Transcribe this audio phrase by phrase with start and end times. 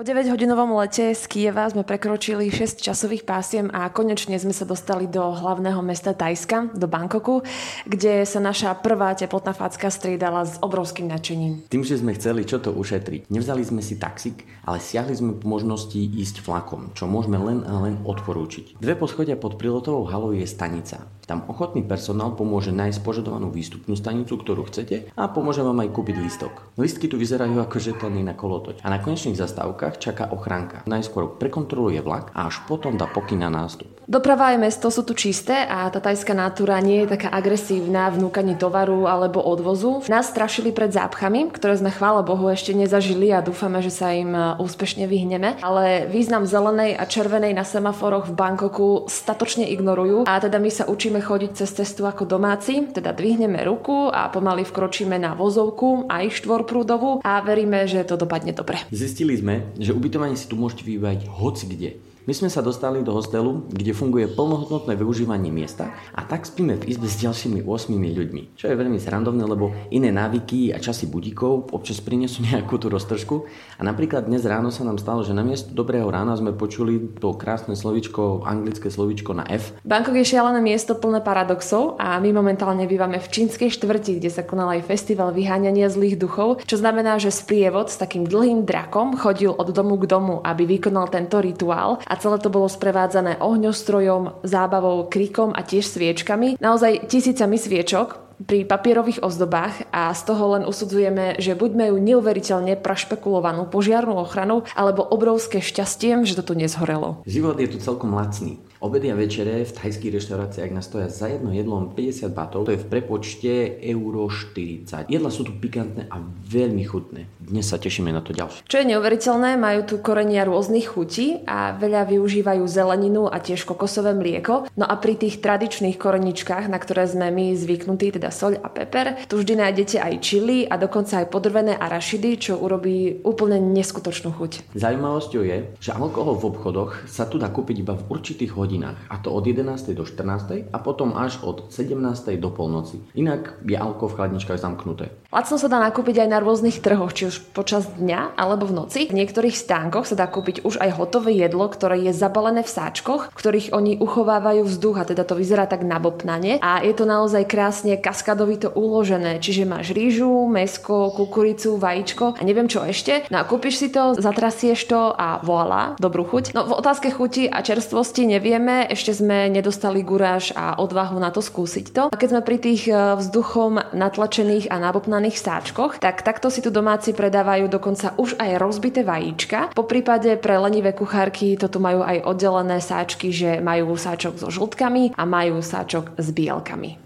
[0.00, 5.04] Po 9-hodinovom lete z Kieva sme prekročili 6 časových pásiem a konečne sme sa dostali
[5.04, 7.44] do hlavného mesta Tajska, do Bangkoku,
[7.84, 11.68] kde sa naša prvá teplotná facka striedala s obrovským nadšením.
[11.68, 15.44] Tým, že sme chceli čo to ušetriť, nevzali sme si taxík, ale siahli sme po
[15.44, 18.80] možnosti ísť vlakom, čo môžeme len a len odporúčiť.
[18.80, 21.04] Dve poschodia pod príletovou halou je stanica.
[21.28, 26.16] Tam ochotný personál pomôže nájsť požadovanú výstupnú stanicu, ktorú chcete a pomôže vám aj kúpiť
[26.18, 26.74] listok.
[26.74, 30.84] Listky tu vyzerajú ako žetony na kolotoč a na konečných zastávkach čaká ochranka.
[30.86, 34.00] Najskôr prekontroluje vlak a až potom dá pokyn na nástup.
[34.10, 38.26] Doprava aj mesto sú tu čisté a tá tajská natúra nie je taká agresívna v
[38.26, 40.02] núkaní tovaru alebo odvozu.
[40.10, 44.34] Nás strašili pred zápchami, ktoré sme chvála Bohu ešte nezažili a dúfame, že sa im
[44.34, 45.62] e, úspešne vyhneme.
[45.62, 50.90] Ale význam zelenej a červenej na semaforoch v Bangkoku statočne ignorujú a teda my sa
[50.90, 56.34] učíme chodiť cez cestu ako domáci, teda dvihneme ruku a pomaly vkročíme na vozovku aj
[56.34, 58.82] štvorprúdovú a veríme, že to dopadne dobre.
[58.90, 61.90] Zistili sme, že ubytovanie si tu môžete vybrať hoci kde.
[62.28, 66.92] My sme sa dostali do hostelu, kde funguje plnohodnotné využívanie miesta a tak spíme v
[66.92, 68.60] izbe s ďalšími 8 ľuďmi.
[68.60, 73.48] Čo je veľmi srandovné, lebo iné návyky a časy budíkov občas prinesú nejakú tú roztržku.
[73.80, 77.72] A napríklad dnes ráno sa nám stalo, že namiesto dobrého rána sme počuli to krásne
[77.72, 79.72] slovičko, anglické slovičko na F.
[79.88, 84.44] Bangkok je šialené miesto plné paradoxov a my momentálne bývame v čínskej štvrti, kde sa
[84.44, 89.56] konal aj festival vyháňania zlých duchov, čo znamená, že sprievod s takým dlhým drakom chodil
[89.56, 95.06] od domu k domu, aby vykonal tento rituál a celé to bolo sprevádzané ohňostrojom, zábavou,
[95.06, 96.58] krikom a tiež sviečkami.
[96.58, 102.80] Naozaj tisícami sviečok, pri papierových ozdobách a z toho len usudzujeme, že buď majú neuveriteľne
[102.80, 107.20] prašpekulovanú požiarnú ochranu, alebo obrovské šťastie, že to tu nezhorelo.
[107.28, 108.58] Život je tu celkom lacný.
[108.80, 112.88] Obedy a večere v thajských reštauráciách nastoja za jedno jedlo 50 batov, to je v
[112.88, 113.52] prepočte
[113.84, 115.04] euro 40.
[115.12, 117.28] Jedla sú tu pikantné a veľmi chutné.
[117.36, 118.64] Dnes sa tešíme na to ďalšie.
[118.64, 124.16] Čo je neuveriteľné, majú tu korenia rôznych chutí a veľa využívajú zeleninu a tiež kokosové
[124.16, 124.64] mlieko.
[124.80, 129.26] No a pri tých tradičných koreničkách, na ktoré sme my zvyknutí, teda soľ a peper,
[129.28, 134.72] tu vždy nájdete aj čili a dokonca aj podrvené arašidy, čo urobí úplne neskutočnú chuť.
[134.74, 138.98] Zaujímavosťou je, že alkohol v obchodoch sa tu dá kúpiť iba v určitých hodinách.
[139.10, 139.92] A to od 11.
[139.94, 140.70] do 14.
[140.70, 141.98] a potom až od 17.
[142.38, 143.02] do polnoci.
[143.18, 145.10] Inak je alko v chladničkách zamknuté.
[145.30, 149.00] Lacno sa dá nakúpiť aj na rôznych trhoch, či už počas dňa alebo v noci.
[149.06, 153.30] V niektorých stánkoch sa dá kúpiť už aj hotové jedlo, ktoré je zabalené v sáčkoch,
[153.30, 156.58] v ktorých oni uchovávajú vzduch a teda to vyzerá tak nabopnane.
[156.58, 162.68] A je to naozaj krásne kaskadovito uložené, čiže máš rýžu, mesko, kukuricu, vajíčko a neviem
[162.68, 163.24] čo ešte.
[163.32, 166.52] No a kúpiš si to, zatrasieš to a voilà, dobrú chuť.
[166.52, 171.32] No v otázke chuti a čerstvosti neviem, vieme, ešte sme nedostali guráž a odvahu na
[171.32, 172.02] to skúsiť to.
[172.12, 176.74] A keď sme pri tých e, vzduchom natlačených a nabopnaných sáčkoch, tak takto si tu
[176.74, 179.72] domáci predávajú dokonca už aj rozbité vajíčka.
[179.72, 185.16] Po prípade pre lenivé kuchárky toto majú aj oddelené sáčky, že majú sáčok so žltkami
[185.16, 187.00] a majú sáčok s bielkami.